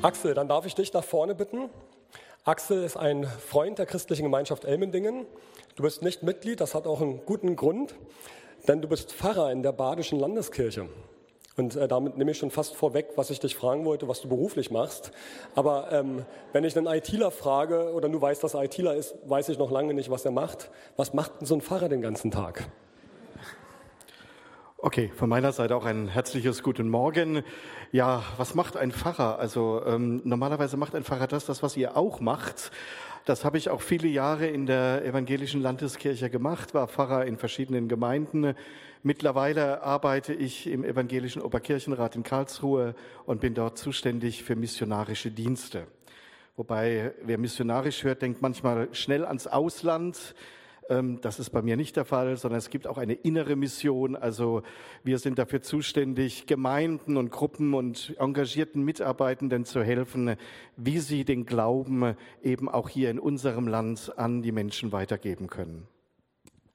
[0.00, 1.70] Axel, dann darf ich dich nach vorne bitten.
[2.44, 5.26] Axel ist ein Freund der christlichen Gemeinschaft Elmendingen.
[5.74, 7.96] Du bist nicht Mitglied, das hat auch einen guten Grund,
[8.68, 10.88] denn du bist Pfarrer in der Badischen Landeskirche.
[11.56, 14.28] Und äh, damit nehme ich schon fast vorweg, was ich dich fragen wollte, was du
[14.28, 15.10] beruflich machst.
[15.56, 19.48] Aber ähm, wenn ich einen ITler frage oder du weißt, dass er ITler ist, weiß
[19.48, 20.70] ich noch lange nicht, was er macht.
[20.96, 22.70] Was macht denn so ein Pfarrer den ganzen Tag?
[24.80, 27.42] Okay, von meiner Seite auch ein herzliches Guten Morgen.
[27.90, 29.40] Ja, was macht ein Pfarrer?
[29.40, 32.70] Also ähm, normalerweise macht ein Pfarrer das, das, was ihr auch macht.
[33.24, 37.88] Das habe ich auch viele Jahre in der evangelischen Landeskirche gemacht, war Pfarrer in verschiedenen
[37.88, 38.54] Gemeinden.
[39.02, 42.94] Mittlerweile arbeite ich im evangelischen Oberkirchenrat in Karlsruhe
[43.26, 45.88] und bin dort zuständig für missionarische Dienste.
[46.56, 50.36] Wobei, wer missionarisch hört, denkt manchmal schnell ans Ausland.
[50.88, 54.16] Ähm, das ist bei mir nicht der Fall, sondern es gibt auch eine innere Mission.
[54.16, 54.62] Also
[55.04, 60.36] wir sind dafür zuständig, Gemeinden und Gruppen und engagierten Mitarbeitenden zu helfen,
[60.76, 65.86] wie sie den Glauben eben auch hier in unserem Land an die Menschen weitergeben können.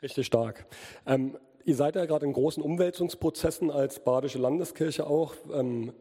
[0.02, 0.66] Richtig stark.
[1.06, 5.34] Ähm, ihr seid ja gerade in großen Umwälzungsprozessen als Badische Landeskirche auch.
[5.54, 5.94] Ähm,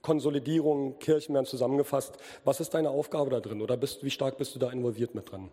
[0.00, 2.18] Konsolidierung, Kirchen werden zusammengefasst.
[2.44, 5.30] Was ist deine Aufgabe da drin oder bist, wie stark bist du da involviert mit
[5.30, 5.50] drin?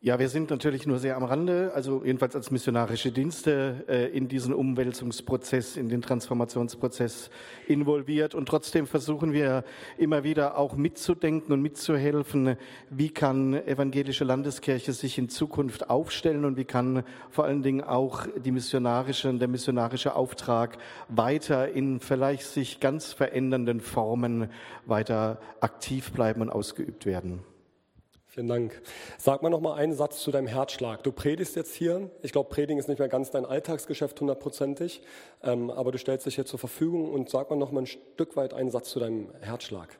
[0.00, 4.28] Ja, wir sind natürlich nur sehr am Rande, also jedenfalls als missionarische Dienste äh, in
[4.28, 7.30] diesen Umwälzungsprozess, in den Transformationsprozess
[7.66, 8.36] involviert.
[8.36, 9.64] Und trotzdem versuchen wir
[9.96, 12.56] immer wieder auch mitzudenken und mitzuhelfen,
[12.90, 18.24] wie kann evangelische Landeskirche sich in Zukunft aufstellen und wie kann vor allen Dingen auch
[18.36, 24.48] die missionarische, der missionarische Auftrag weiter in vielleicht sich ganz verändernden Formen
[24.86, 27.42] weiter aktiv bleiben und ausgeübt werden.
[28.38, 28.80] Vielen Dank.
[29.16, 31.02] Sag mal noch mal einen Satz zu deinem Herzschlag.
[31.02, 32.08] Du predigst jetzt hier.
[32.22, 35.02] Ich glaube, Predigen ist nicht mehr ganz dein Alltagsgeschäft hundertprozentig,
[35.42, 38.36] ähm, aber du stellst dich hier zur Verfügung und sag mal noch mal ein Stück
[38.36, 39.98] weit einen Satz zu deinem Herzschlag.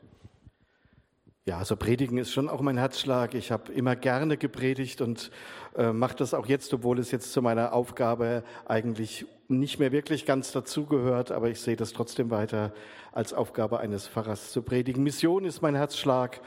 [1.43, 3.33] Ja, also Predigen ist schon auch mein Herzschlag.
[3.33, 5.31] Ich habe immer gerne gepredigt und
[5.75, 10.25] äh, mache das auch jetzt, obwohl es jetzt zu meiner Aufgabe eigentlich nicht mehr wirklich
[10.25, 12.71] ganz dazugehört, aber ich sehe das trotzdem weiter
[13.11, 15.03] als Aufgabe eines Pfarrers zu predigen.
[15.03, 16.39] Mission ist mein Herzschlag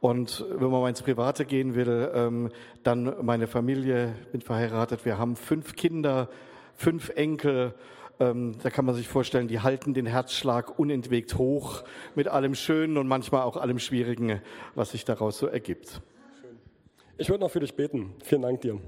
[0.00, 2.50] und wenn man mal ins Private gehen will, ähm,
[2.82, 6.28] dann meine Familie, bin verheiratet, wir haben fünf Kinder,
[6.74, 7.74] fünf Enkel.
[8.18, 11.84] Ähm, da kann man sich vorstellen, die halten den Herzschlag unentwegt hoch
[12.14, 14.40] mit allem Schönen und manchmal auch allem Schwierigen,
[14.74, 16.00] was sich daraus so ergibt.
[17.18, 18.14] Ich würde noch für dich beten.
[18.24, 18.80] Vielen Dank dir.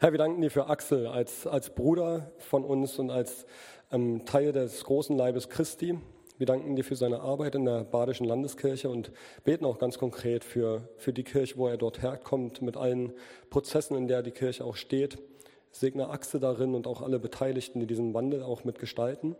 [0.00, 3.46] Herr, wir danken dir für Axel als, als Bruder von uns und als
[3.90, 5.98] ähm, Teil des großen Leibes Christi.
[6.42, 9.12] Wir danken dir für seine Arbeit in der Badischen Landeskirche und
[9.44, 13.12] beten auch ganz konkret für, für die Kirche, wo er dort herkommt, mit allen
[13.48, 15.18] Prozessen, in der die Kirche auch steht.
[15.70, 19.36] Segne Achse darin und auch alle Beteiligten, die diesen Wandel auch mitgestalten.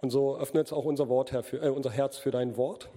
[0.00, 2.88] Und so öffne jetzt auch unser, Wort, Herr, für, äh, unser Herz für dein Wort.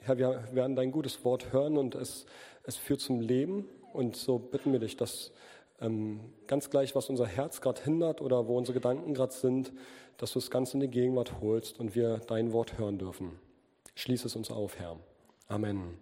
[0.00, 2.24] Herr, wir werden dein gutes Wort hören und es,
[2.62, 3.68] es führt zum Leben.
[3.92, 5.30] Und so bitten wir dich, dass
[5.78, 9.74] ähm, ganz gleich, was unser Herz gerade hindert oder wo unsere Gedanken gerade sind,
[10.18, 13.38] dass du es ganz in die Gegenwart holst und wir dein Wort hören dürfen.
[13.94, 14.98] Schließe es uns auf, Herr.
[15.48, 15.98] Amen.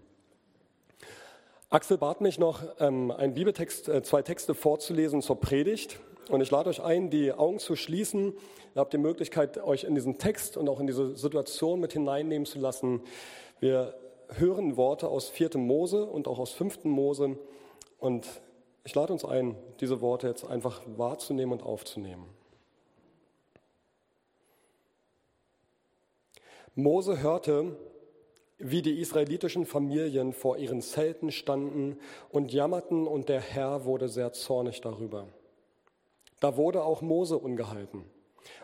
[1.70, 5.98] Axel bat mich noch, ähm, einen Bibeltext, äh, zwei Texte vorzulesen zur Predigt.
[6.28, 8.32] Und ich lade euch ein, die Augen zu schließen.
[8.74, 12.46] Ihr habt die Möglichkeit, euch in diesen Text und auch in diese Situation mit hineinnehmen
[12.46, 13.02] zu lassen.
[13.60, 13.94] Wir
[14.28, 15.58] hören Worte aus 4.
[15.58, 16.84] Mose und auch aus 5.
[16.84, 17.38] Mose.
[17.98, 18.26] Und
[18.84, 22.24] ich lade uns ein, diese Worte jetzt einfach wahrzunehmen und aufzunehmen.
[26.74, 27.76] Mose hörte,
[28.58, 31.98] wie die israelitischen Familien vor ihren Zelten standen
[32.30, 35.28] und jammerten, und der Herr wurde sehr zornig darüber.
[36.40, 38.04] Da wurde auch Mose ungehalten.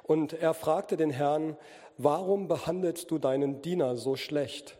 [0.02, 1.56] Und er fragte den Herrn,
[1.98, 4.76] warum behandelst du deinen Diener so schlecht?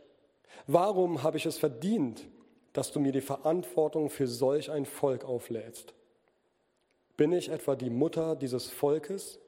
[0.66, 2.28] Warum habe ich es verdient,
[2.72, 5.94] dass du mir die Verantwortung für solch ein Volk auflädst?
[7.16, 9.38] Bin ich etwa die Mutter dieses Volkes?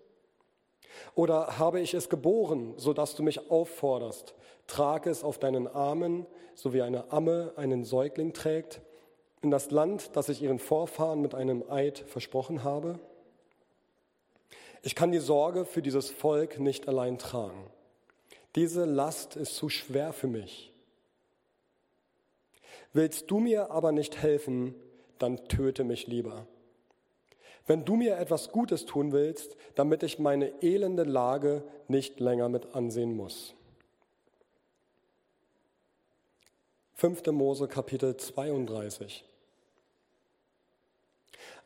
[1.14, 4.34] Oder habe ich es geboren, sodass du mich aufforderst,
[4.66, 8.80] trage es auf deinen Armen, so wie eine Amme einen Säugling trägt,
[9.42, 12.98] in das Land, das ich ihren Vorfahren mit einem Eid versprochen habe?
[14.82, 17.70] Ich kann die Sorge für dieses Volk nicht allein tragen.
[18.54, 20.72] Diese Last ist zu schwer für mich.
[22.92, 24.74] Willst du mir aber nicht helfen,
[25.18, 26.46] dann töte mich lieber.
[27.66, 32.74] Wenn du mir etwas Gutes tun willst, damit ich meine elende Lage nicht länger mit
[32.74, 33.54] ansehen muss.
[36.94, 37.26] 5.
[37.26, 39.24] Mose Kapitel 32.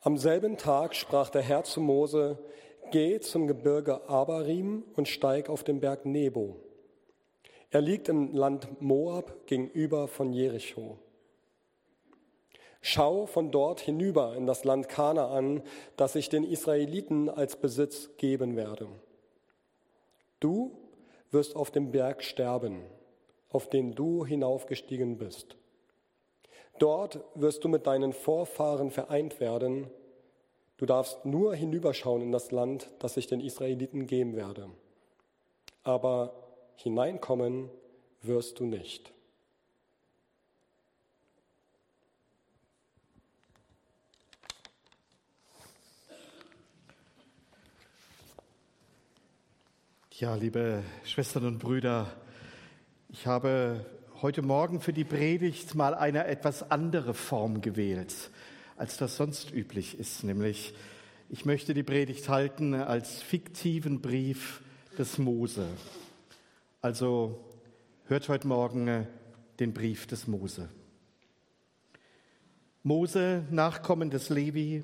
[0.01, 2.39] Am selben Tag sprach der Herr zu Mose,
[2.93, 6.57] Geh zum Gebirge Abarim und steig auf den Berg Nebo.
[7.71, 10.99] Er liegt im Land Moab gegenüber von Jericho.
[12.89, 15.61] Schau von dort hinüber in das Land Kanaan,
[15.97, 18.87] das ich den Israeliten als Besitz geben werde.
[20.39, 20.71] Du
[21.33, 22.85] wirst auf dem Berg sterben,
[23.51, 25.57] auf den du hinaufgestiegen bist.
[26.79, 29.91] Dort wirst du mit deinen Vorfahren vereint werden.
[30.77, 34.71] Du darfst nur hinüberschauen in das Land, das ich den Israeliten geben werde.
[35.83, 36.35] Aber
[36.77, 37.69] hineinkommen
[38.23, 39.13] wirst du nicht.
[50.19, 52.11] Ja, liebe Schwestern und Brüder,
[53.11, 53.85] ich habe
[54.23, 58.31] heute Morgen für die Predigt mal eine etwas andere Form gewählt,
[58.79, 60.73] als das sonst üblich ist, nämlich
[61.29, 64.63] ich möchte die Predigt halten als fiktiven Brief
[64.97, 65.67] des Mose.
[66.81, 67.45] Also
[68.07, 69.07] hört heute Morgen
[69.61, 70.71] den Brief des Mose.
[72.83, 74.83] Mose, Nachkommen des Levi,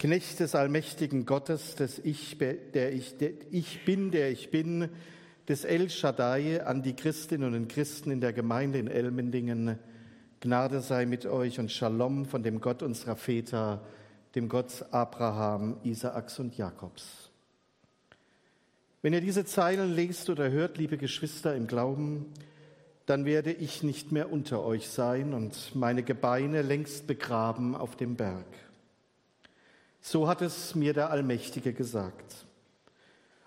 [0.00, 4.88] Knecht des allmächtigen Gottes, des ich, der ich, der ich bin, der ich bin,
[5.46, 9.78] des El Shaddai an die Christinnen und Christen in der Gemeinde in Elmendingen.
[10.40, 13.84] Gnade sei mit euch und Shalom von dem Gott unserer Väter,
[14.34, 17.30] dem Gott Abraham, Isaaks und Jakobs.
[19.02, 22.32] Wenn ihr diese Zeilen lest oder hört, liebe Geschwister im Glauben,
[23.04, 28.16] dann werde ich nicht mehr unter euch sein und meine Gebeine längst begraben auf dem
[28.16, 28.46] Berg.
[30.00, 32.46] So hat es mir der Allmächtige gesagt.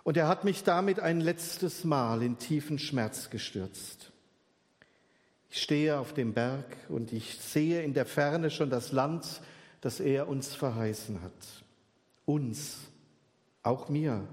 [0.03, 4.11] Und er hat mich damit ein letztes Mal in tiefen Schmerz gestürzt.
[5.49, 9.41] Ich stehe auf dem Berg und ich sehe in der Ferne schon das Land,
[9.81, 11.31] das er uns verheißen hat.
[12.25, 12.77] Uns,
[13.61, 14.27] auch mir.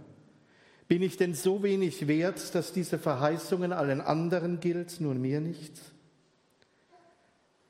[0.89, 5.73] Bin ich denn so wenig wert, dass diese Verheißungen allen anderen gilt, nur mir nicht?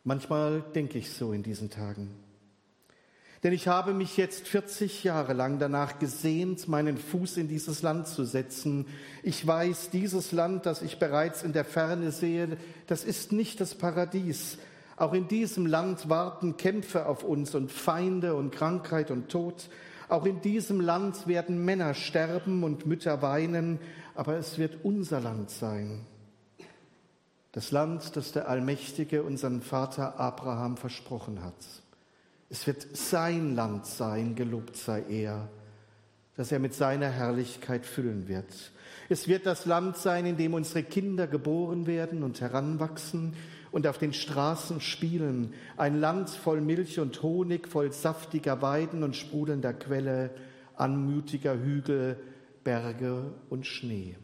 [0.04, 2.10] Manchmal denke ich so in diesen Tagen.
[3.42, 8.06] Denn ich habe mich jetzt 40 Jahre lang danach gesehnt, meinen Fuß in dieses Land
[8.06, 8.86] zu setzen.
[9.22, 13.74] Ich weiß, dieses Land, das ich bereits in der Ferne sehe, das ist nicht das
[13.74, 14.58] Paradies.
[14.96, 19.70] Auch in diesem Land warten Kämpfe auf uns und Feinde und Krankheit und Tod.
[20.10, 23.78] Auch in diesem Land werden Männer sterben und Mütter weinen,
[24.14, 26.04] aber es wird unser Land sein.
[27.52, 31.54] Das Land, das der Allmächtige unseren Vater Abraham versprochen hat.
[32.50, 35.48] Es wird sein Land sein, gelobt sei er,
[36.36, 38.72] das er mit seiner Herrlichkeit füllen wird.
[39.08, 43.34] Es wird das Land sein, in dem unsere Kinder geboren werden und heranwachsen
[43.70, 45.54] und auf den Straßen spielen.
[45.76, 50.30] Ein Land voll Milch und Honig, voll saftiger Weiden und sprudelnder Quelle,
[50.74, 52.16] anmutiger Hügel,
[52.64, 54.16] Berge und Schnee.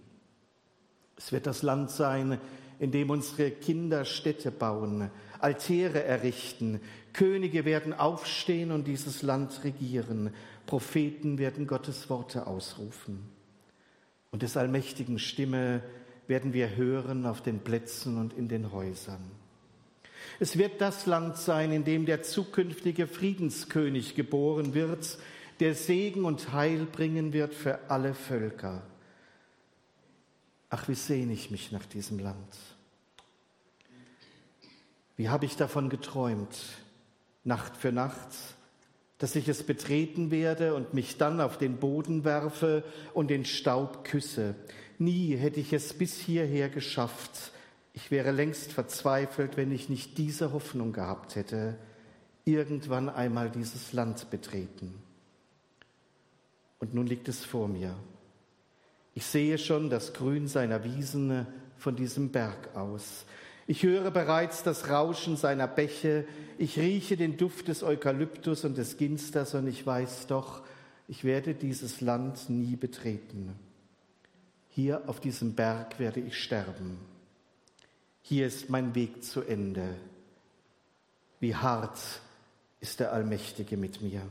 [1.16, 2.38] Es wird das Land sein,
[2.78, 6.80] in dem unsere Kinder Städte bauen, Altäre errichten,
[7.16, 10.34] Könige werden aufstehen und dieses Land regieren.
[10.66, 13.26] Propheten werden Gottes Worte ausrufen.
[14.30, 15.82] Und des allmächtigen Stimme
[16.26, 19.30] werden wir hören auf den Plätzen und in den Häusern.
[20.40, 25.18] Es wird das Land sein, in dem der zukünftige Friedenskönig geboren wird,
[25.60, 28.82] der Segen und Heil bringen wird für alle Völker.
[30.68, 32.58] Ach, wie sehne ich mich nach diesem Land.
[35.16, 36.58] Wie habe ich davon geträumt,
[37.46, 38.28] Nacht für Nacht,
[39.18, 42.84] dass ich es betreten werde und mich dann auf den Boden werfe
[43.14, 44.54] und den Staub küsse.
[44.98, 47.52] Nie hätte ich es bis hierher geschafft.
[47.94, 51.78] Ich wäre längst verzweifelt, wenn ich nicht diese Hoffnung gehabt hätte,
[52.44, 54.94] irgendwann einmal dieses Land betreten.
[56.78, 57.94] Und nun liegt es vor mir.
[59.14, 61.46] Ich sehe schon das Grün seiner Wiesen
[61.78, 63.24] von diesem Berg aus.
[63.66, 66.24] Ich höre bereits das Rauschen seiner Bäche,
[66.56, 70.62] ich rieche den Duft des Eukalyptus und des Ginsters und ich weiß doch,
[71.08, 73.54] ich werde dieses Land nie betreten.
[74.70, 76.98] Hier auf diesem Berg werde ich sterben.
[78.22, 79.96] Hier ist mein Weg zu Ende.
[81.40, 81.98] Wie hart
[82.80, 84.22] ist der Allmächtige mit mir.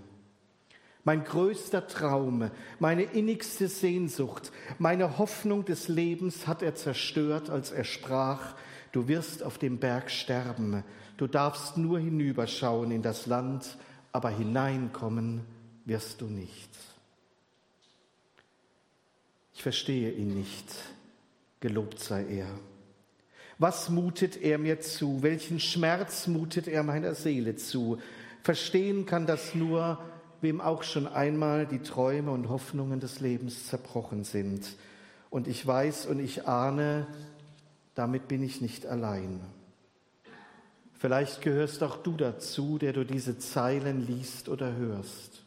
[1.03, 2.49] Mein größter Traum,
[2.79, 8.55] meine innigste Sehnsucht, meine Hoffnung des Lebens hat er zerstört, als er sprach,
[8.95, 10.81] Du wirst auf dem Berg sterben.
[11.17, 13.77] Du darfst nur hinüberschauen in das Land,
[14.13, 15.41] aber hineinkommen
[15.83, 16.69] wirst du nicht.
[19.53, 20.73] Ich verstehe ihn nicht.
[21.59, 22.47] Gelobt sei er.
[23.57, 25.21] Was mutet er mir zu?
[25.21, 27.99] Welchen Schmerz mutet er meiner Seele zu?
[28.43, 29.99] Verstehen kann das nur,
[30.39, 34.65] wem auch schon einmal die Träume und Hoffnungen des Lebens zerbrochen sind.
[35.29, 37.07] Und ich weiß und ich ahne,
[37.95, 39.41] damit bin ich nicht allein.
[40.93, 45.43] Vielleicht gehörst auch du dazu, der du diese Zeilen liest oder hörst.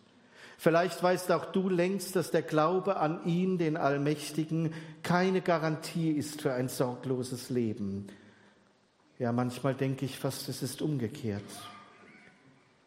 [0.58, 6.42] Vielleicht weißt auch du längst, dass der Glaube an ihn, den Allmächtigen, keine Garantie ist
[6.42, 8.08] für ein sorgloses Leben.
[9.18, 11.44] Ja, manchmal denke ich fast, es ist umgekehrt.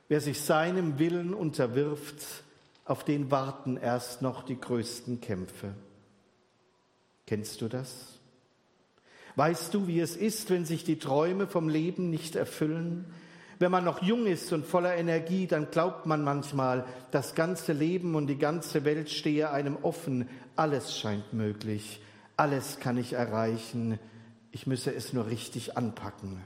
[0.09, 2.43] Wer sich seinem Willen unterwirft,
[2.83, 5.73] auf den warten erst noch die größten Kämpfe.
[7.25, 8.19] Kennst du das?
[9.35, 13.05] Weißt du, wie es ist, wenn sich die Träume vom Leben nicht erfüllen?
[13.59, 18.15] Wenn man noch jung ist und voller Energie, dann glaubt man manchmal, das ganze Leben
[18.15, 20.27] und die ganze Welt stehe einem offen.
[20.55, 22.01] Alles scheint möglich.
[22.37, 23.99] Alles kann ich erreichen.
[24.51, 26.41] Ich müsse es nur richtig anpacken.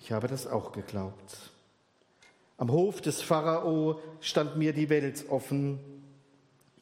[0.00, 1.52] Ich habe das auch geglaubt.
[2.56, 5.78] Am Hof des Pharao stand mir die Welt offen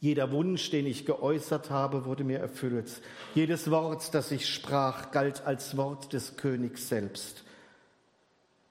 [0.02, 3.00] jeder Wunsch, den ich geäußert habe, wurde mir erfüllt.
[3.36, 7.44] Jedes Wort, das ich sprach, galt als Wort des Königs selbst.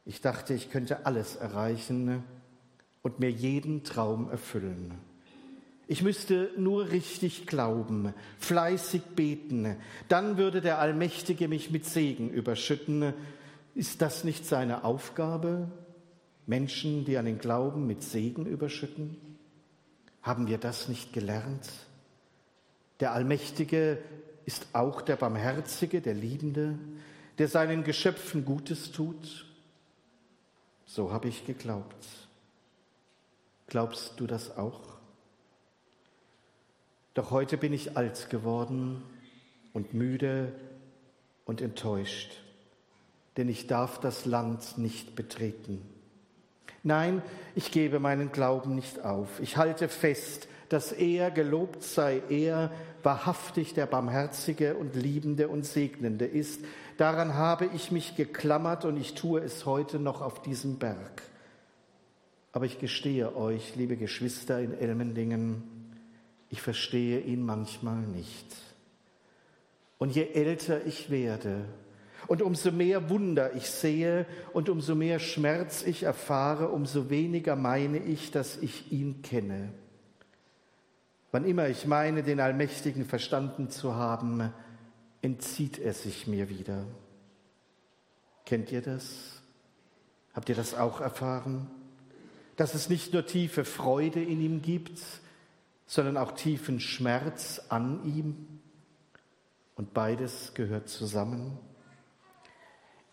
[0.05, 2.21] Ich dachte, ich könnte alles erreichen
[3.01, 4.91] und mir jeden Traum erfüllen.
[5.87, 9.77] Ich müsste nur richtig glauben, fleißig beten,
[10.09, 13.13] dann würde der Allmächtige mich mit Segen überschütten.
[13.73, 15.71] Ist das nicht seine Aufgabe,
[16.45, 19.30] Menschen, die an den Glauben mit Segen überschütten?
[20.21, 21.69] Haben wir das nicht gelernt?
[22.99, 23.97] Der Allmächtige
[24.45, 26.77] ist auch der Barmherzige, der Liebende,
[27.37, 29.45] der seinen Geschöpfen Gutes tut.
[30.85, 32.05] So habe ich geglaubt.
[33.67, 34.81] Glaubst du das auch?
[37.13, 39.01] Doch heute bin ich alt geworden
[39.73, 40.53] und müde
[41.45, 42.31] und enttäuscht,
[43.37, 45.81] denn ich darf das Land nicht betreten.
[46.83, 47.21] Nein,
[47.55, 49.39] ich gebe meinen Glauben nicht auf.
[49.39, 52.71] Ich halte fest, dass er, gelobt sei er,
[53.03, 56.61] wahrhaftig der Barmherzige und Liebende und Segnende ist.
[56.97, 61.23] Daran habe ich mich geklammert und ich tue es heute noch auf diesem Berg.
[62.51, 65.63] Aber ich gestehe euch, liebe Geschwister in Elmendingen,
[66.49, 68.55] ich verstehe ihn manchmal nicht.
[69.97, 71.65] Und je älter ich werde,
[72.31, 77.97] und umso mehr Wunder ich sehe und umso mehr Schmerz ich erfahre, umso weniger meine
[77.97, 79.73] ich, dass ich ihn kenne.
[81.33, 84.53] Wann immer ich meine, den Allmächtigen verstanden zu haben,
[85.21, 86.85] entzieht er sich mir wieder.
[88.45, 89.41] Kennt ihr das?
[90.33, 91.69] Habt ihr das auch erfahren?
[92.55, 95.01] Dass es nicht nur tiefe Freude in ihm gibt,
[95.85, 98.47] sondern auch tiefen Schmerz an ihm?
[99.75, 101.59] Und beides gehört zusammen.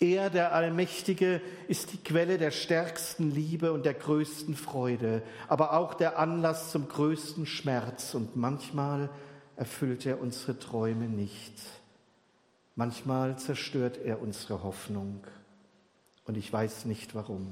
[0.01, 5.95] Er, der Allmächtige, ist die Quelle der stärksten Liebe und der größten Freude, aber auch
[5.95, 8.15] der Anlass zum größten Schmerz.
[8.15, 9.11] Und manchmal
[9.57, 11.55] erfüllt er unsere Träume nicht.
[12.77, 15.25] Manchmal zerstört er unsere Hoffnung.
[16.27, 17.49] Und ich weiß nicht warum.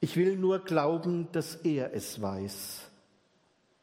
[0.00, 2.82] Ich will nur glauben, dass er es weiß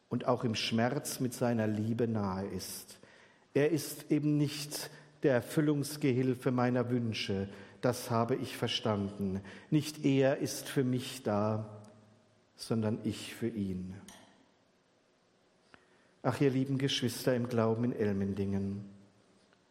[0.08, 2.98] und auch im Schmerz mit seiner Liebe nahe ist.
[3.52, 4.88] Er ist eben nicht
[5.22, 7.48] der Erfüllungsgehilfe meiner Wünsche.
[7.80, 9.40] Das habe ich verstanden.
[9.70, 11.82] Nicht er ist für mich da,
[12.56, 13.94] sondern ich für ihn.
[16.22, 18.91] Ach, ihr lieben Geschwister im Glauben in Elmendingen.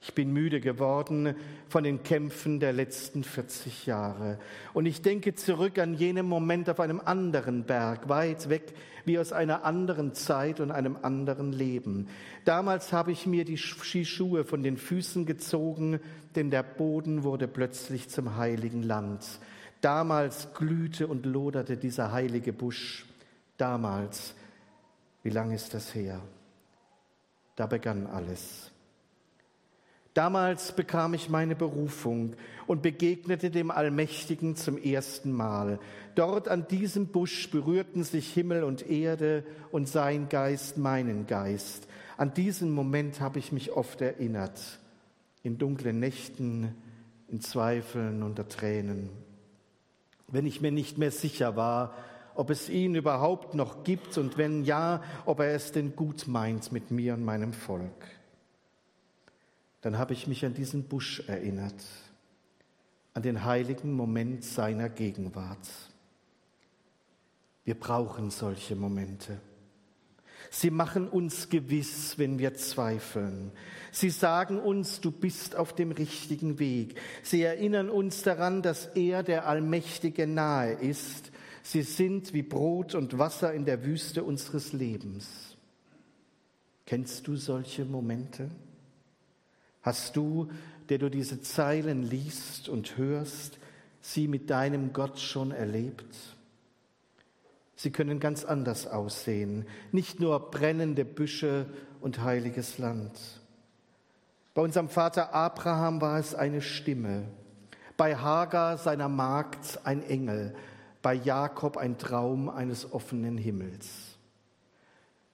[0.04, 1.36] Ich bin müde geworden
[1.70, 4.40] von den Kämpfen der letzten 40 Jahre.
[4.74, 8.74] Und ich denke zurück an jenen Moment auf einem anderen Berg, weit weg,
[9.06, 12.08] wie aus einer anderen Zeit und einem anderen Leben.
[12.46, 16.00] Damals habe ich mir die Skischuhe von den Füßen gezogen,
[16.36, 19.24] denn der Boden wurde plötzlich zum heiligen Land.
[19.82, 23.06] Damals glühte und loderte dieser heilige Busch.
[23.58, 24.34] Damals,
[25.22, 26.22] wie lange ist das her?
[27.56, 28.71] Da begann alles.
[30.14, 32.34] Damals bekam ich meine Berufung
[32.68, 35.80] und begegnete dem Allmächtigen zum ersten Mal.
[36.16, 41.88] Dort an diesem Busch berührten sich Himmel und Erde und sein Geist meinen Geist.
[42.18, 44.80] An diesen Moment habe ich mich oft erinnert,
[45.44, 46.76] in dunklen Nächten,
[47.30, 49.10] in Zweifeln, unter Tränen.
[50.28, 51.96] Wenn ich mir nicht mehr sicher war,
[52.36, 56.74] ob es ihn überhaupt noch gibt und wenn ja, ob er es denn gut meint
[56.74, 58.21] mit mir und meinem Volk
[59.82, 61.84] dann habe ich mich an diesen Busch erinnert,
[63.14, 65.68] an den heiligen Moment seiner Gegenwart.
[67.64, 69.40] Wir brauchen solche Momente.
[70.50, 73.52] Sie machen uns gewiss, wenn wir zweifeln.
[73.92, 76.96] Sie sagen uns, du bist auf dem richtigen Weg.
[77.24, 81.32] Sie erinnern uns daran, dass er, der Allmächtige, nahe ist.
[81.64, 85.56] Sie sind wie Brot und Wasser in der Wüste unseres Lebens.
[86.86, 88.50] Kennst du solche Momente?
[89.82, 90.50] Hast du,
[90.90, 93.58] der du diese Zeilen liest und hörst,
[94.02, 96.16] sie mit deinem Gott schon erlebt?
[97.76, 101.66] Sie können ganz anders aussehen, nicht nur brennende Büsche
[102.00, 103.18] und heiliges Land.
[104.54, 107.24] Bei unserem Vater Abraham war es eine Stimme,
[107.98, 110.54] bei Hagar seiner Magd ein Engel,
[111.02, 114.11] bei Jakob ein Traum eines offenen Himmels.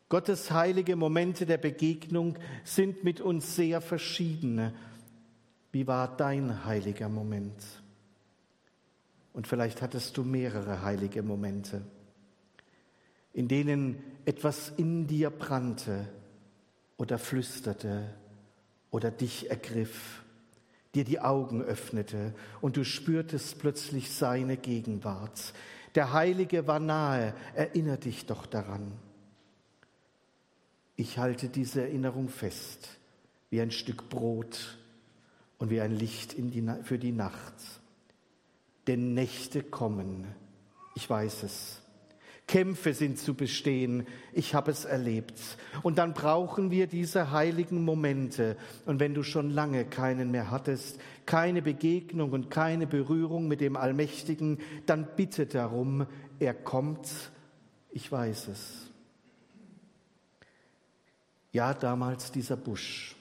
[0.10, 4.74] Gottes heilige Momente der Begegnung sind mit uns sehr verschieden.
[5.74, 7.62] Wie war dein heiliger Moment?
[9.34, 11.82] Und vielleicht hattest du mehrere heilige Momente,
[13.34, 16.08] in denen etwas in dir brannte
[16.98, 18.14] oder flüsterte
[18.92, 20.24] oder dich ergriff,
[20.96, 25.54] dir die Augen öffnete und du spürtest plötzlich seine Gegenwart.
[25.96, 28.94] Der Heilige war nahe, erinnere dich doch daran.
[31.00, 32.90] Ich halte diese Erinnerung fest,
[33.52, 34.80] wie ein Stück Brot
[35.60, 37.54] und wie ein Licht die, für die Nacht.
[38.88, 40.26] Denn Nächte kommen,
[40.96, 41.82] ich weiß es.
[42.48, 45.40] Kämpfe sind zu bestehen, ich habe es erlebt.
[45.84, 48.58] Und dann brauchen wir diese heiligen Momente.
[48.86, 53.76] Und wenn du schon lange keinen mehr hattest, keine Begegnung und keine Berührung mit dem
[53.76, 56.08] Allmächtigen, dann bitte darum,
[56.40, 57.08] er kommt,
[57.92, 58.88] ich weiß es.
[61.58, 63.16] Ja, damals dieser Busch.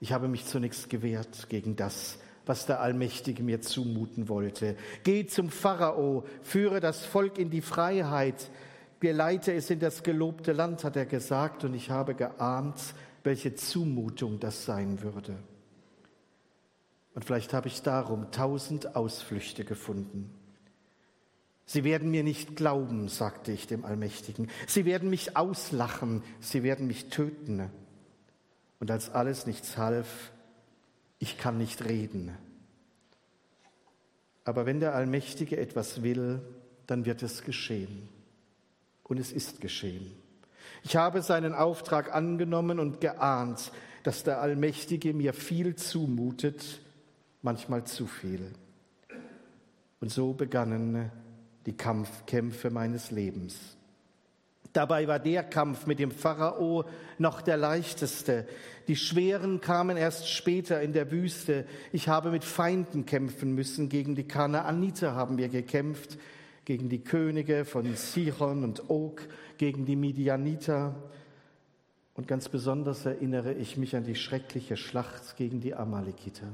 [0.00, 4.74] Ich habe mich zunächst gewehrt gegen das, was der Allmächtige mir zumuten wollte.
[5.04, 8.50] Geh zum Pharao, führe das Volk in die Freiheit,
[8.98, 12.80] geleite es in das gelobte Land, hat er gesagt, und ich habe geahnt,
[13.22, 15.38] welche Zumutung das sein würde.
[17.14, 20.41] Und vielleicht habe ich darum tausend Ausflüchte gefunden.
[21.66, 24.50] Sie werden mir nicht glauben, sagte ich dem Allmächtigen.
[24.66, 27.70] Sie werden mich auslachen, sie werden mich töten.
[28.80, 30.32] Und als alles nichts half,
[31.18, 32.36] ich kann nicht reden.
[34.44, 36.42] Aber wenn der Allmächtige etwas will,
[36.86, 38.08] dann wird es geschehen.
[39.04, 40.10] Und es ist geschehen.
[40.82, 43.70] Ich habe seinen Auftrag angenommen und geahnt,
[44.02, 46.80] dass der Allmächtige mir viel zumutet,
[47.40, 48.52] manchmal zu viel.
[50.00, 51.12] Und so begannen
[51.66, 53.76] die Kampfkämpfe meines Lebens.
[54.72, 56.84] Dabei war der Kampf mit dem Pharao
[57.18, 58.46] noch der leichteste.
[58.88, 61.66] Die schweren kamen erst später in der Wüste.
[61.92, 63.90] Ich habe mit Feinden kämpfen müssen.
[63.90, 66.18] Gegen die Kanaaniter haben wir gekämpft,
[66.64, 69.20] gegen die Könige von Sihon und Og,
[69.58, 70.94] gegen die Midianiter.
[72.14, 76.48] Und ganz besonders erinnere ich mich an die schreckliche Schlacht gegen die Amalekiter.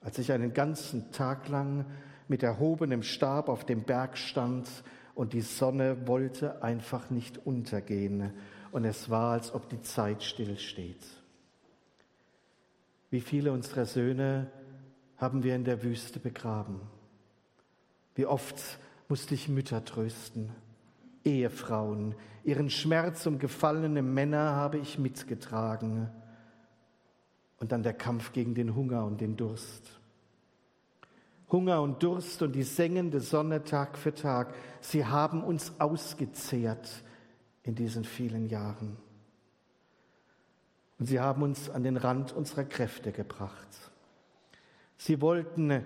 [0.00, 1.86] Als ich einen ganzen Tag lang
[2.28, 4.68] mit erhobenem Stab auf dem Berg stand
[5.14, 8.32] und die Sonne wollte einfach nicht untergehen
[8.72, 11.04] und es war, als ob die Zeit stillsteht.
[13.10, 14.50] Wie viele unserer Söhne
[15.16, 16.80] haben wir in der Wüste begraben?
[18.14, 20.50] Wie oft musste ich Mütter trösten,
[21.24, 26.10] Ehefrauen, ihren Schmerz um gefallene Männer habe ich mitgetragen.
[27.58, 30.00] Und dann der Kampf gegen den Hunger und den Durst.
[31.54, 37.04] Hunger und Durst und die sengende Sonne Tag für Tag, sie haben uns ausgezehrt
[37.62, 38.96] in diesen vielen Jahren.
[40.98, 43.68] Und sie haben uns an den Rand unserer Kräfte gebracht.
[44.96, 45.84] Sie wollten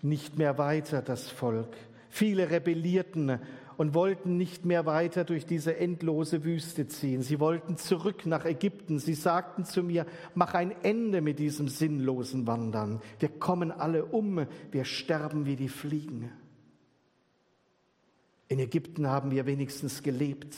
[0.00, 1.76] nicht mehr weiter, das Volk.
[2.08, 3.40] Viele rebellierten
[3.80, 7.22] und wollten nicht mehr weiter durch diese endlose Wüste ziehen.
[7.22, 8.98] Sie wollten zurück nach Ägypten.
[8.98, 13.00] Sie sagten zu mir, mach ein Ende mit diesem sinnlosen Wandern.
[13.20, 16.30] Wir kommen alle um, wir sterben wie die Fliegen.
[18.48, 20.54] In Ägypten haben wir wenigstens gelebt.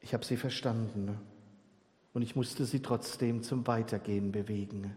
[0.00, 1.16] Ich habe sie verstanden
[2.12, 4.96] und ich musste sie trotzdem zum Weitergehen bewegen.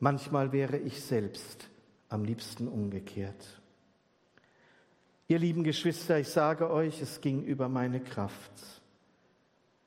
[0.00, 1.68] Manchmal wäre ich selbst
[2.08, 3.60] am liebsten umgekehrt.
[5.26, 8.52] Ihr lieben Geschwister, ich sage euch, es ging über meine Kraft.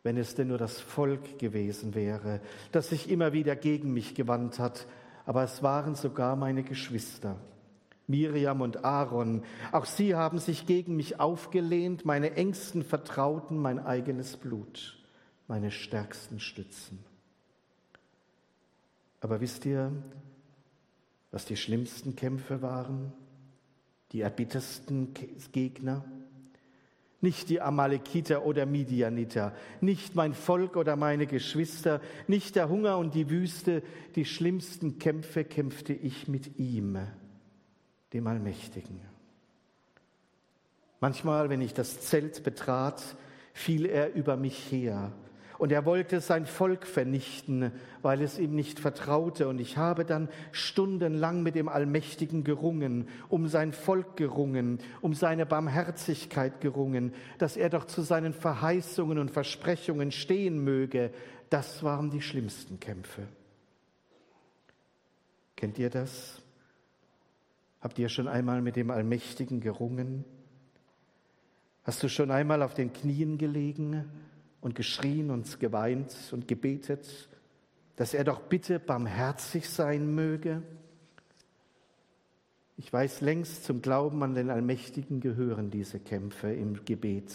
[0.01, 4.57] Wenn es denn nur das Volk gewesen wäre, das sich immer wieder gegen mich gewandt
[4.57, 4.87] hat,
[5.25, 7.37] aber es waren sogar meine Geschwister.
[8.07, 14.37] Miriam und Aaron, auch sie haben sich gegen mich aufgelehnt, meine engsten Vertrauten, mein eigenes
[14.37, 14.97] Blut,
[15.47, 17.03] meine stärksten Stützen.
[19.19, 19.91] Aber wisst ihr,
[21.31, 23.11] was die schlimmsten Kämpfe waren?
[24.11, 25.13] Die erbittersten
[25.51, 26.05] Gegner,
[27.19, 33.15] nicht die Amalekiter oder Midianiter, nicht mein Volk oder meine Geschwister, nicht der Hunger und
[33.15, 33.81] die Wüste,
[34.15, 36.99] die schlimmsten Kämpfe kämpfte ich mit ihm,
[38.13, 39.01] dem Allmächtigen.
[40.99, 43.01] Manchmal, wenn ich das Zelt betrat,
[43.53, 45.11] fiel er über mich her
[45.57, 49.47] Und er wollte sein Volk vernichten, weil es ihm nicht vertraute.
[49.47, 55.45] Und ich habe dann stundenlang mit dem Allmächtigen gerungen, um sein Volk gerungen, um seine
[55.45, 61.11] Barmherzigkeit gerungen, dass er doch zu seinen Verheißungen und Versprechungen stehen möge.
[61.49, 63.23] Das waren die schlimmsten Kämpfe.
[65.55, 66.39] Kennt ihr das?
[67.81, 70.23] Habt ihr schon einmal mit dem Allmächtigen gerungen?
[71.83, 74.05] Hast du schon einmal auf den Knien gelegen
[74.67, 77.29] und geschrien und geweint und gebetet,
[77.95, 80.61] dass er doch bitte barmherzig sein möge?
[82.75, 87.33] Ich weiß längst, zum Glauben an den Allmächtigen gehören diese Kämpfe im Gebet.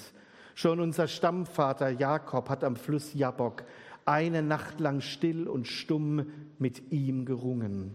[0.54, 3.64] Schon unser Stammvater Jakob hat am Fluss Jabok
[4.04, 6.26] eine Nacht lang still und stumm
[6.58, 7.94] mit ihm gerungen.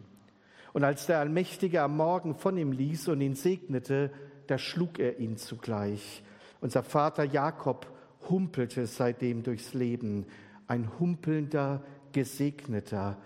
[0.73, 4.11] Und als der Allmächtige am Morgen von ihm ließ und ihn segnete,
[4.47, 6.23] da schlug er ihn zugleich.
[6.59, 7.85] Unser Vater Jakob
[8.29, 10.25] humpelte seitdem durchs Leben,
[10.67, 13.17] ein humpelnder, gesegneter,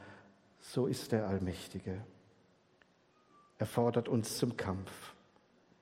[0.59, 2.01] so ist der Allmächtige.
[3.57, 5.13] Er fordert uns zum Kampf,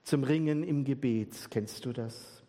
[0.04, 1.48] zum Ringen im Gebet.
[1.50, 2.44] Kennst du das?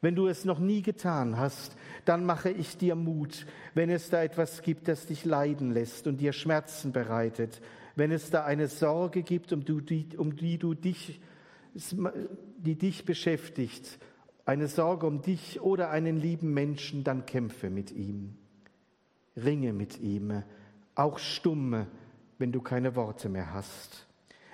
[0.00, 4.22] Wenn du es noch nie getan hast, dann mache ich dir Mut, wenn es da
[4.22, 7.60] etwas gibt, das dich leiden lässt und dir Schmerzen bereitet,
[7.96, 11.20] wenn es da eine Sorge gibt, um, die, um die du dich,
[11.74, 13.98] die dich beschäftigt,
[14.48, 18.38] eine Sorge um dich oder einen lieben Menschen, dann kämpfe mit ihm.
[19.36, 20.42] Ringe mit ihm,
[20.94, 21.86] auch stumme,
[22.38, 24.06] wenn du keine Worte mehr hast.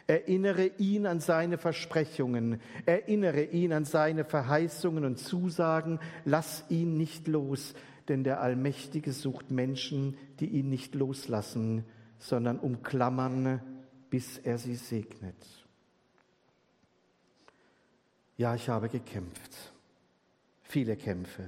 [0.08, 7.28] Erinnere ihn an seine Versprechungen, erinnere ihn an seine Verheißungen und Zusagen, lass ihn nicht
[7.28, 7.74] los,
[8.08, 11.84] denn der Allmächtige sucht Menschen, die ihn nicht loslassen,
[12.18, 13.62] sondern umklammern,
[14.10, 15.36] bis er sie segnet.
[18.36, 19.72] Ja, ich habe gekämpft,
[20.74, 21.44] viele Kämpfe.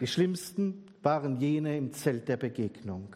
[0.00, 3.14] Die schlimmsten waren jene im Zelt der Begegnung.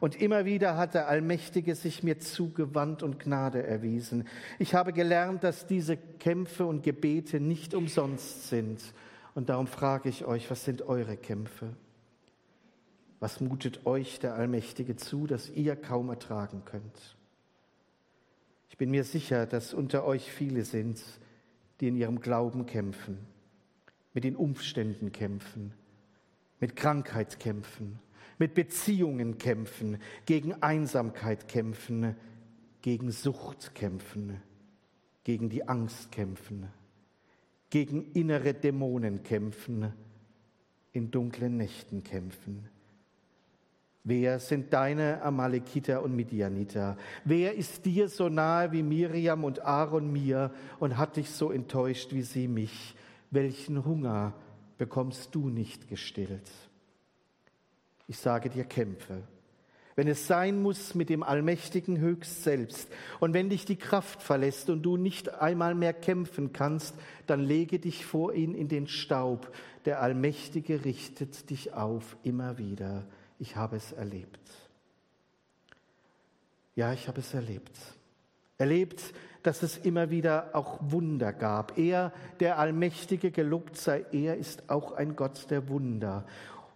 [0.00, 4.26] Und immer wieder hat der Allmächtige sich mir zugewandt und Gnade erwiesen.
[4.58, 8.80] Ich habe gelernt, dass diese Kämpfe und Gebete nicht umsonst sind.
[9.34, 11.76] Und darum frage ich euch, was sind eure Kämpfe?
[13.20, 17.18] Was mutet euch der Allmächtige zu, dass ihr kaum ertragen könnt?
[18.70, 20.98] Ich bin mir sicher, dass unter euch viele sind,
[21.80, 23.18] die in ihrem Glauben kämpfen,
[24.14, 25.72] mit den Umständen kämpfen,
[26.60, 27.98] mit Krankheit kämpfen,
[28.38, 32.16] mit Beziehungen kämpfen, gegen Einsamkeit kämpfen,
[32.82, 34.40] gegen Sucht kämpfen,
[35.24, 36.68] gegen die Angst kämpfen,
[37.70, 39.92] gegen innere Dämonen kämpfen,
[40.92, 42.68] in dunklen Nächten kämpfen.
[44.04, 46.96] Wer sind deine Amalekiter und Midianiter?
[47.24, 52.12] Wer ist dir so nahe wie Miriam und Aaron mir und hat dich so enttäuscht
[52.12, 52.96] wie sie mich?
[53.32, 54.32] Welchen Hunger
[54.78, 56.48] bekommst du nicht gestillt?
[58.06, 59.24] Ich sage dir, kämpfe.
[59.96, 64.70] Wenn es sein muss mit dem Allmächtigen höchst selbst und wenn dich die Kraft verlässt
[64.70, 66.94] und du nicht einmal mehr kämpfen kannst,
[67.26, 69.52] dann lege dich vor ihn in den Staub.
[69.86, 73.04] Der Allmächtige richtet dich auf immer wieder
[73.42, 74.38] ich habe es erlebt.
[76.76, 77.76] Ja, ich habe es erlebt.
[78.62, 81.76] Erlebt, dass es immer wieder auch Wunder gab.
[81.76, 86.24] Er, der Allmächtige, gelobt sei, er ist auch ein Gott der Wunder.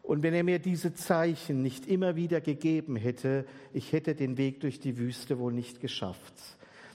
[0.02, 4.62] Und wenn er mir diese Zeichen nicht immer wieder gegeben hätte, ich hätte den Weg
[4.62, 6.34] durch die Wüste wohl nicht geschafft.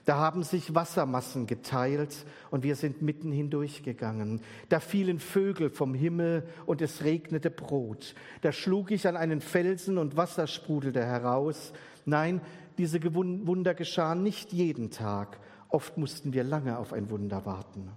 [0.04, 4.41] Da haben sich Wassermassen geteilt und wir sind mitten hindurchgegangen.
[4.67, 8.13] Da fielen Vögel vom Himmel und es regnete Brot.
[8.41, 11.71] Da schlug ich an einen Felsen und Wasser sprudelte heraus.
[12.06, 12.41] Nein,
[12.77, 15.39] diese Wunder geschahen nicht jeden Tag.
[15.69, 17.91] Oft mussten wir lange auf ein Wunder warten.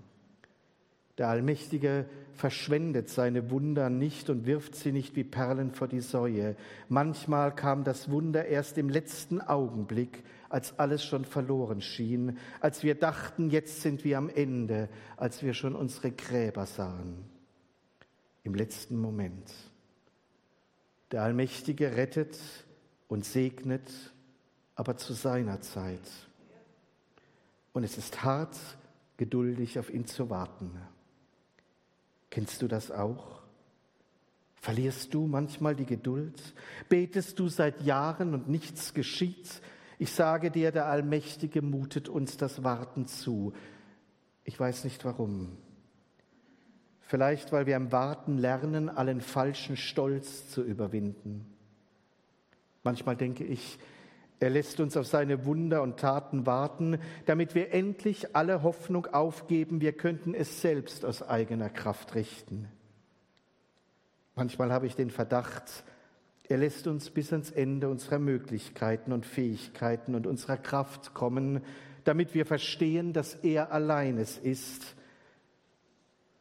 [1.19, 6.57] Der Allmächtige verschwendet seine Wunder nicht und wirft sie nicht wie Perlen vor die Säue.
[6.89, 12.97] Manchmal kam das Wunder erst im letzten Augenblick, als alles schon verloren schien, als wir
[12.97, 17.25] dachten, jetzt sind wir am Ende, als wir schon unsere Gräber sahen.
[18.43, 19.53] Im letzten Moment.
[21.13, 22.39] Der Allmächtige rettet
[23.07, 23.91] und segnet,
[24.75, 26.09] aber zu seiner Zeit.
[27.73, 28.57] Und es ist hart,
[29.17, 30.73] geduldig auf ihn zu warten.
[32.31, 33.43] Kennst du das auch?
[34.57, 36.41] Verlierst du manchmal die Geduld?
[36.89, 39.61] Betest du seit Jahren und nichts geschieht?
[39.99, 43.53] Ich sage dir, der Allmächtige mutet uns das Warten zu.
[44.43, 45.57] Ich weiß nicht warum.
[47.01, 51.47] Vielleicht, weil wir im Warten lernen, allen falschen Stolz zu überwinden.
[52.83, 53.79] Manchmal denke ich,
[54.45, 59.81] er lässt uns auf seine Wunder und Taten warten, damit wir endlich alle Hoffnung aufgeben,
[59.81, 62.69] wir könnten es selbst aus eigener Kraft richten.
[64.35, 65.85] Manchmal habe ich den Verdacht,
[66.47, 71.63] er lässt uns bis ans Ende unserer Möglichkeiten und Fähigkeiten und unserer Kraft kommen,
[72.05, 74.95] damit wir verstehen, dass er allein es ist,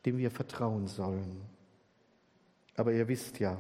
[0.06, 1.42] dem wir vertrauen sollen.
[2.76, 3.58] Aber ihr wisst ja,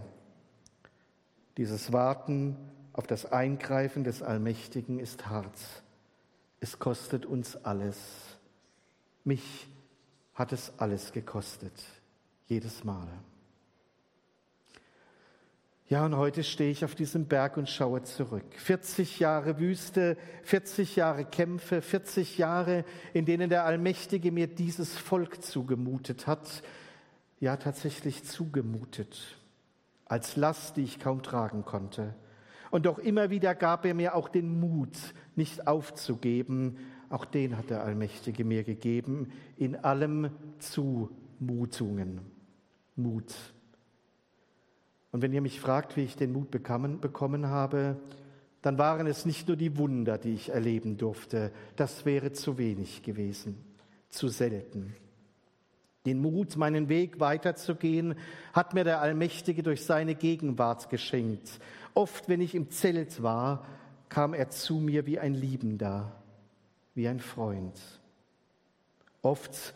[1.55, 2.57] dieses Warten
[2.93, 5.57] auf das Eingreifen des Allmächtigen ist hart.
[6.59, 7.97] Es kostet uns alles.
[9.23, 9.67] Mich
[10.33, 11.73] hat es alles gekostet,
[12.45, 13.07] jedes Mal.
[15.89, 18.45] Ja, und heute stehe ich auf diesem Berg und schaue zurück.
[18.57, 25.43] 40 Jahre Wüste, 40 Jahre Kämpfe, 40 Jahre, in denen der Allmächtige mir dieses Volk
[25.43, 26.63] zugemutet hat.
[27.39, 29.37] Ja, tatsächlich zugemutet.
[30.05, 32.15] Als Last, die ich kaum tragen konnte.
[32.73, 34.97] Und doch immer wieder gab er mir auch den Mut,
[35.35, 36.77] nicht aufzugeben.
[37.07, 42.21] Auch den hat der Allmächtige mir gegeben, in allem Zumutungen.
[42.95, 43.31] Mut.
[45.11, 47.97] Und wenn ihr mich fragt, wie ich den Mut bekommen, bekommen habe,
[48.63, 51.51] dann waren es nicht nur die Wunder, die ich erleben durfte.
[51.75, 53.55] Das wäre zu wenig gewesen,
[54.09, 54.95] zu selten.
[56.05, 58.15] Den Mut, meinen Weg weiterzugehen,
[58.51, 61.59] hat mir der Allmächtige durch seine Gegenwart geschenkt.
[61.93, 63.65] Oft, wenn ich im Zelt war,
[64.09, 66.11] kam er zu mir wie ein Liebender,
[66.93, 67.79] wie ein Freund.
[69.21, 69.73] Oft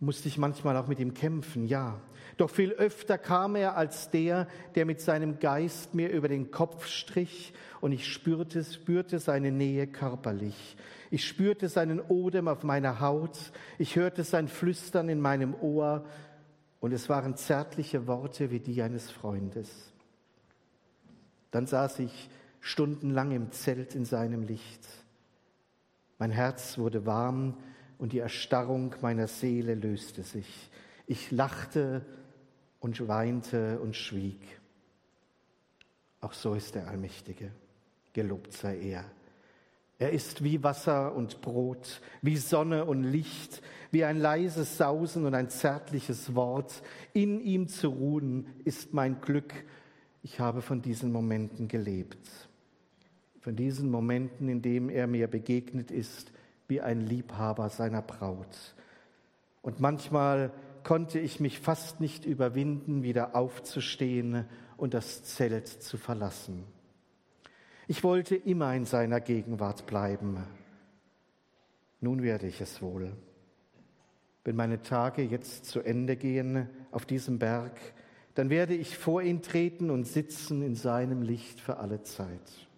[0.00, 2.00] musste ich manchmal auch mit ihm kämpfen, ja.
[2.40, 6.86] Doch viel öfter kam er als der, der mit seinem Geist mir über den Kopf
[6.86, 10.78] strich und ich spürte, spürte seine Nähe körperlich.
[11.10, 16.06] Ich spürte seinen Odem auf meiner Haut, ich hörte sein Flüstern in meinem Ohr
[16.80, 19.92] und es waren zärtliche Worte wie die eines Freundes.
[21.50, 24.88] Dann saß ich stundenlang im Zelt in seinem Licht.
[26.16, 27.58] Mein Herz wurde warm
[27.98, 30.70] und die Erstarrung meiner Seele löste sich.
[31.06, 32.06] Ich lachte
[32.80, 34.40] und weinte und schwieg.
[36.20, 37.50] Auch so ist der Allmächtige.
[38.12, 39.04] Gelobt sei er.
[39.98, 45.34] Er ist wie Wasser und Brot, wie Sonne und Licht, wie ein leises Sausen und
[45.34, 46.82] ein zärtliches Wort.
[47.12, 49.52] In ihm zu ruhen ist mein Glück.
[50.22, 52.28] Ich habe von diesen Momenten gelebt.
[53.40, 56.32] Von diesen Momenten, in denen er mir begegnet ist,
[56.66, 58.74] wie ein Liebhaber seiner Braut.
[59.60, 60.50] Und manchmal
[60.84, 66.64] konnte ich mich fast nicht überwinden, wieder aufzustehen und das Zelt zu verlassen.
[67.86, 70.46] Ich wollte immer in seiner Gegenwart bleiben.
[72.00, 73.12] Nun werde ich es wohl.
[74.44, 77.78] Wenn meine Tage jetzt zu Ende gehen auf diesem Berg,
[78.34, 82.68] dann werde ich vor ihn treten und sitzen in seinem Licht für alle Zeit.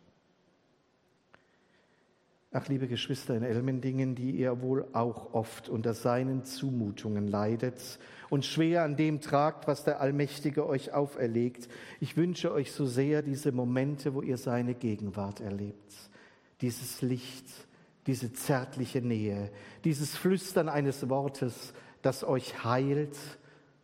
[2.54, 8.44] Ach, liebe Geschwister in Elmendingen, die ihr wohl auch oft unter seinen Zumutungen leidet und
[8.44, 11.70] schwer an dem tragt, was der Allmächtige euch auferlegt.
[11.98, 15.94] Ich wünsche euch so sehr diese Momente, wo ihr seine Gegenwart erlebt.
[16.60, 17.46] Dieses Licht,
[18.06, 19.50] diese zärtliche Nähe,
[19.84, 23.16] dieses Flüstern eines Wortes, das euch heilt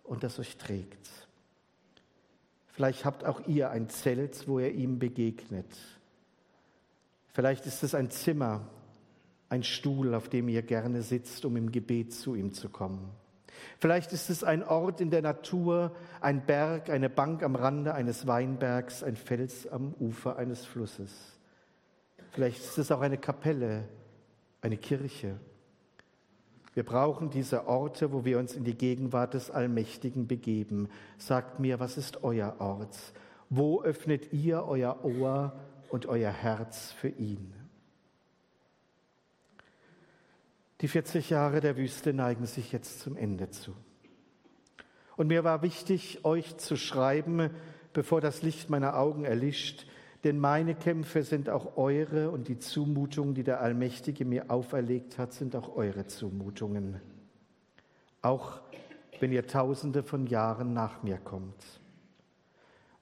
[0.05, 1.09] und das euch trägt.
[2.67, 5.65] Vielleicht habt auch ihr ein Zelt, wo ihr ihm begegnet
[7.39, 8.63] Vielleicht ist es ein Zimmer,
[9.49, 13.13] ein Stuhl, auf dem ihr gerne sitzt, um im Gebet zu ihm zu kommen.
[13.79, 18.27] Vielleicht ist es ein Ort in der Natur, ein Berg, eine Bank am Rande eines
[18.27, 21.13] Weinbergs, ein Fels am Ufer eines Flusses.
[22.33, 23.85] Vielleicht ist es auch eine Kapelle,
[24.61, 25.37] eine Kirche.
[26.75, 30.89] Wir brauchen diese Orte, wo wir uns in die Gegenwart des Allmächtigen begeben.
[31.19, 32.97] Sagt mir, was ist euer Ort?
[33.49, 35.53] Wo öffnet ihr euer Ohr
[35.91, 37.53] und euer Herz für ihn.
[40.81, 43.75] Die 40 Jahre der Wüste neigen sich jetzt zum Ende zu.
[45.17, 47.51] Und mir war wichtig, euch zu schreiben,
[47.93, 49.87] bevor das Licht meiner Augen erlischt,
[50.25, 55.33] denn meine Kämpfe sind auch eure und die Zumutungen, die der Allmächtige mir auferlegt hat,
[55.33, 57.01] sind auch eure Zumutungen.
[58.23, 58.61] Auch
[59.21, 61.78] wenn ihr Tausende von Jahren nach mir kommt.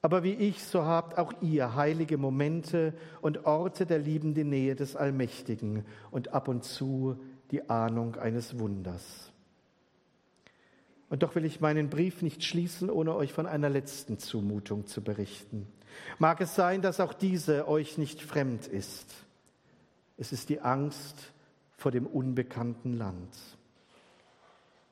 [0.02, 4.94] Aber wie ich, so habt auch ihr heilige Momente und Orte der liebenden Nähe des
[4.94, 7.18] Allmächtigen und ab und zu
[7.50, 9.32] die Ahnung eines Wunders.
[11.09, 15.02] Und doch will ich meinen Brief nicht schließen, ohne euch von einer letzten Zumutung zu
[15.02, 15.66] berichten.
[16.18, 19.14] Mag es sein, dass auch diese euch nicht fremd ist.
[20.16, 21.32] Es ist die Angst
[21.76, 23.37] vor dem unbekannten Land.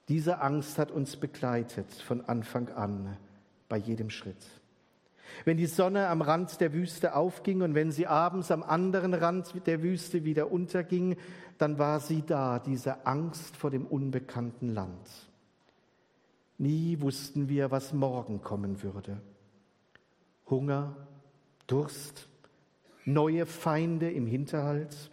[0.08, 3.16] Diese Angst hat uns begleitet von Anfang an
[3.68, 4.44] bei jedem Schritt.
[5.44, 9.66] Wenn die Sonne am Rand der Wüste aufging und wenn sie abends am anderen Rand
[9.66, 11.16] der Wüste wieder unterging,
[11.58, 15.08] dann war sie da, diese Angst vor dem unbekannten Land.
[16.58, 19.20] Nie wussten wir, was morgen kommen würde.
[20.48, 20.96] Hunger,
[21.66, 22.28] Durst,
[23.04, 25.10] neue Feinde im Hinterhalt.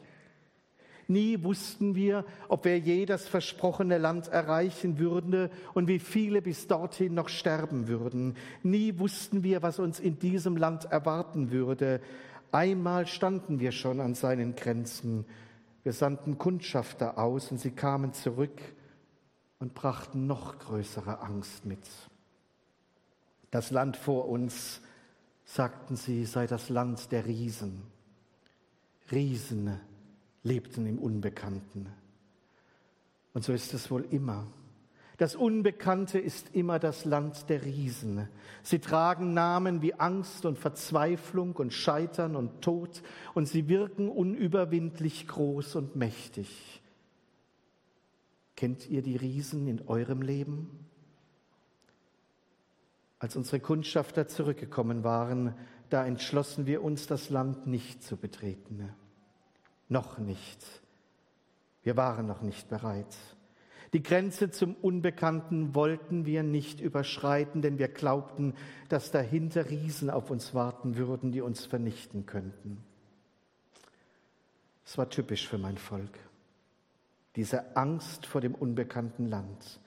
[1.11, 6.67] Nie wussten wir, ob wir je das versprochene Land erreichen würden und wie viele bis
[6.67, 8.37] dorthin noch sterben würden.
[8.63, 11.99] Nie wussten wir, was uns in diesem Land erwarten würde.
[12.53, 15.25] Einmal standen wir schon an seinen Grenzen.
[15.83, 18.61] Wir sandten Kundschafter aus und sie kamen zurück
[19.59, 21.89] und brachten noch größere Angst mit.
[23.49, 24.79] Das Land vor uns,
[25.43, 27.81] sagten sie, sei das Land der Riesen.
[29.11, 29.77] Riesen
[30.43, 31.87] lebten im Unbekannten.
[33.33, 34.47] Und so ist es wohl immer.
[35.17, 38.27] Das Unbekannte ist immer das Land der Riesen.
[38.63, 43.03] Sie tragen Namen wie Angst und Verzweiflung und Scheitern und Tod
[43.35, 46.81] und sie wirken unüberwindlich groß und mächtig.
[48.55, 50.87] Kennt ihr die Riesen in eurem Leben?
[53.19, 55.53] Als unsere Kundschafter zurückgekommen waren,
[55.91, 58.89] da entschlossen wir uns, das Land nicht zu betreten.
[59.91, 60.65] Noch nicht.
[61.83, 63.13] Wir waren noch nicht bereit.
[63.91, 68.53] Die Grenze zum Unbekannten wollten wir nicht überschreiten, denn wir glaubten,
[68.87, 72.81] dass dahinter Riesen auf uns warten würden, die uns vernichten könnten.
[74.85, 76.17] Es war typisch für mein Volk,
[77.35, 79.81] diese Angst vor dem unbekannten Land.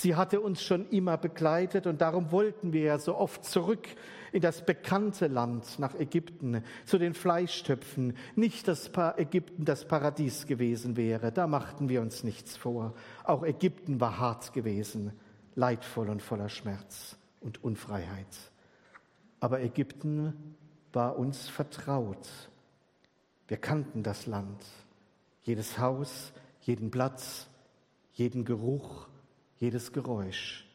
[0.00, 3.86] Sie hatte uns schon immer begleitet und darum wollten wir ja so oft zurück
[4.32, 8.16] in das bekannte Land nach Ägypten, zu den Fleischtöpfen.
[8.34, 12.94] Nicht, dass Ägypten das Paradies gewesen wäre, da machten wir uns nichts vor.
[13.24, 15.12] Auch Ägypten war hart gewesen,
[15.54, 18.50] leidvoll und voller Schmerz und Unfreiheit.
[19.38, 20.56] Aber Ägypten
[20.94, 22.26] war uns vertraut.
[23.48, 24.64] Wir kannten das Land,
[25.42, 26.32] jedes Haus,
[26.62, 27.50] jeden Platz,
[28.14, 29.09] jeden Geruch,
[29.60, 30.66] jedes Geräusch.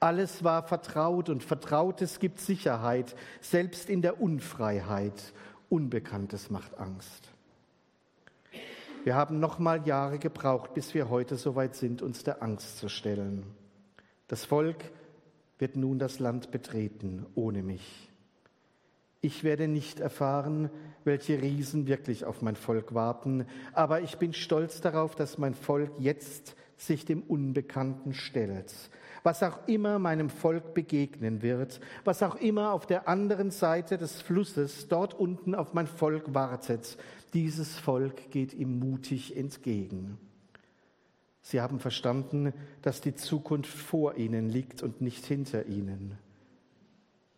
[0.00, 5.32] Alles war vertraut und Vertrautes gibt Sicherheit, selbst in der Unfreiheit.
[5.68, 7.28] Unbekanntes macht Angst.
[9.04, 12.88] Wir haben nochmal Jahre gebraucht, bis wir heute so weit sind, uns der Angst zu
[12.88, 13.44] stellen.
[14.28, 14.90] Das Volk
[15.58, 18.10] wird nun das Land betreten, ohne mich.
[19.20, 20.70] Ich werde nicht erfahren,
[21.04, 25.92] welche Riesen wirklich auf mein Volk warten, aber ich bin stolz darauf, dass mein Volk
[25.98, 28.72] jetzt sich dem Unbekannten stellt.
[29.22, 34.20] Was auch immer meinem Volk begegnen wird, was auch immer auf der anderen Seite des
[34.20, 36.98] Flusses dort unten auf mein Volk wartet,
[37.32, 40.18] dieses Volk geht ihm mutig entgegen.
[41.40, 46.18] Sie haben verstanden, dass die Zukunft vor ihnen liegt und nicht hinter ihnen.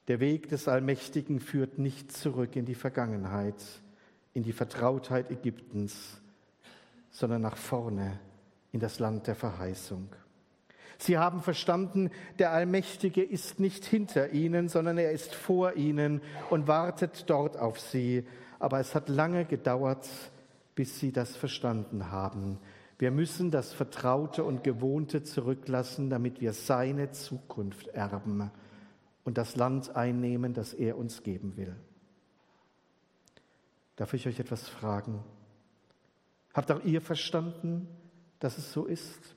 [0.08, 3.62] Der Weg des Allmächtigen führt nicht zurück in die Vergangenheit,
[4.34, 6.20] in die Vertrautheit Ägyptens,
[7.10, 8.18] sondern nach vorne
[8.74, 10.08] in das Land der Verheißung.
[10.98, 12.10] Sie haben verstanden,
[12.40, 17.78] der Allmächtige ist nicht hinter ihnen, sondern er ist vor ihnen und wartet dort auf
[17.78, 18.26] sie.
[18.58, 20.08] Aber es hat lange gedauert,
[20.74, 22.58] bis sie das verstanden haben.
[22.98, 28.50] Wir müssen das Vertraute und Gewohnte zurücklassen, damit wir seine Zukunft erben
[29.22, 31.76] und das Land einnehmen, das er uns geben will.
[33.94, 35.22] Darf ich euch etwas fragen?
[36.52, 37.86] Habt auch ihr verstanden,
[38.44, 39.34] dass es so ist.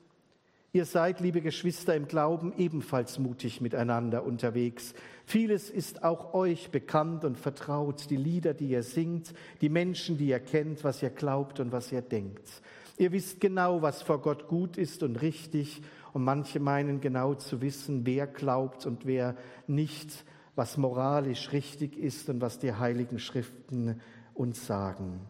[0.73, 4.93] Ihr seid, liebe Geschwister im Glauben, ebenfalls mutig miteinander unterwegs.
[5.25, 10.27] Vieles ist auch euch bekannt und vertraut, die Lieder, die ihr singt, die Menschen, die
[10.27, 12.61] ihr kennt, was ihr glaubt und was ihr denkt.
[12.97, 17.61] Ihr wisst genau, was vor Gott gut ist und richtig, und manche meinen genau zu
[17.61, 24.01] wissen, wer glaubt und wer nicht, was moralisch richtig ist und was die heiligen Schriften
[24.33, 25.21] uns sagen.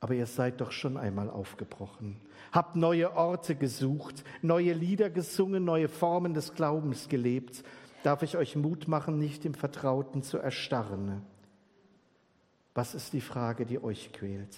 [0.00, 2.20] Aber ihr seid doch schon einmal aufgebrochen
[2.56, 7.62] habt neue Orte gesucht, neue Lieder gesungen, neue Formen des Glaubens gelebt,
[8.02, 11.22] darf ich euch Mut machen, nicht im Vertrauten zu erstarren.
[12.74, 14.56] Was ist die Frage, die euch quält?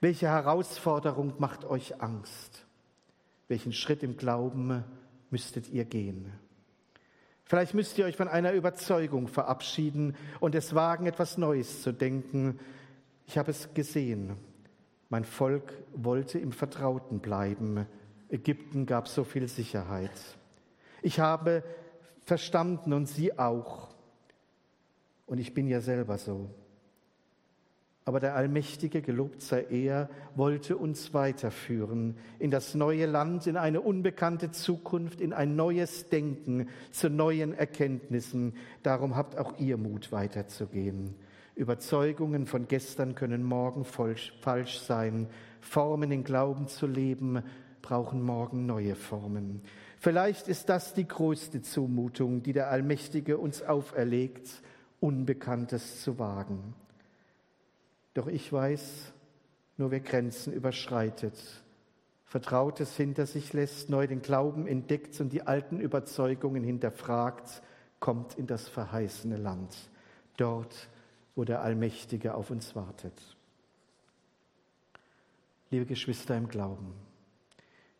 [0.00, 2.66] Welche Herausforderung macht euch Angst?
[3.46, 4.82] Welchen Schritt im Glauben
[5.30, 6.32] müsstet ihr gehen?
[7.44, 12.58] Vielleicht müsst ihr euch von einer Überzeugung verabschieden und es wagen, etwas Neues zu denken.
[13.26, 14.36] Ich habe es gesehen.
[15.12, 17.86] Mein Volk wollte im Vertrauten bleiben.
[18.30, 20.10] Ägypten gab so viel Sicherheit.
[21.02, 21.62] Ich habe
[22.24, 23.88] verstanden und Sie auch.
[25.26, 26.48] Und ich bin ja selber so.
[28.06, 33.82] Aber der Allmächtige, gelobt sei er, wollte uns weiterführen in das neue Land, in eine
[33.82, 38.54] unbekannte Zukunft, in ein neues Denken, zu neuen Erkenntnissen.
[38.82, 41.14] Darum habt auch ihr Mut weiterzugehen.
[41.62, 45.28] Überzeugungen von gestern können morgen falsch sein.
[45.60, 47.42] Formen in Glauben zu leben
[47.80, 49.62] brauchen morgen neue Formen.
[49.98, 54.50] Vielleicht ist das die größte Zumutung, die der Allmächtige uns auferlegt,
[55.00, 56.74] Unbekanntes zu wagen.
[58.14, 59.12] Doch ich weiß,
[59.76, 61.34] nur wer Grenzen überschreitet,
[62.24, 67.62] Vertrautes hinter sich lässt, neu den Glauben entdeckt und die alten Überzeugungen hinterfragt,
[68.00, 69.76] kommt in das verheißene Land,
[70.36, 70.88] dort,
[71.34, 73.14] wo der Allmächtige auf uns wartet.
[75.70, 76.92] Liebe Geschwister im Glauben,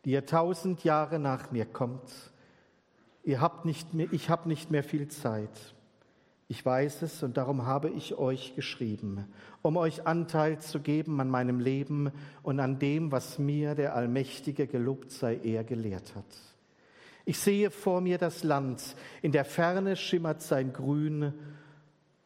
[0.05, 2.31] die ihr tausend Jahre nach mir kommt,
[3.23, 5.73] ihr habt nicht mehr, ich habe nicht mehr viel Zeit.
[6.47, 9.25] Ich weiß es und darum habe ich euch geschrieben,
[9.63, 12.11] um euch Anteil zu geben an meinem Leben
[12.43, 16.25] und an dem, was mir der Allmächtige gelobt sei, er gelehrt hat.
[17.25, 21.33] Ich sehe vor mir das Land, in der Ferne schimmert sein Grün,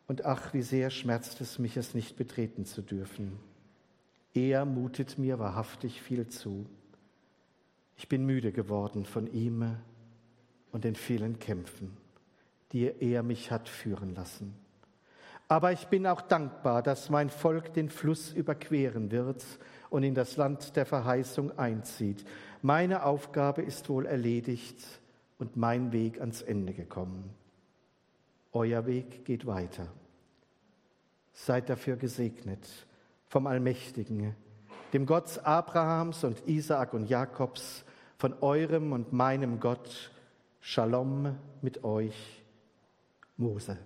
[0.08, 3.38] und ach, wie sehr schmerzt es mich, es nicht betreten zu dürfen.
[4.34, 6.66] Er mutet mir wahrhaftig viel zu.
[7.95, 9.78] Ich bin müde geworden von ihm
[10.72, 11.97] und den vielen Kämpfen
[12.72, 14.53] die er mich hat führen lassen.
[15.47, 19.45] Aber ich bin auch dankbar, dass mein Volk den Fluss überqueren wird
[19.89, 22.26] und in das Land der Verheißung einzieht.
[22.62, 24.84] Meine Aufgabe ist wohl erledigt
[25.39, 27.34] und mein Weg ans Ende gekommen.
[28.53, 29.87] Euer Weg geht weiter.
[31.33, 32.67] Seid dafür gesegnet
[33.27, 34.35] vom Allmächtigen,
[34.93, 37.83] dem Gott Abrahams und Isaak und Jakobs,
[38.17, 40.11] von eurem und meinem Gott.
[40.59, 42.43] Shalom mit euch
[43.37, 43.77] Mose.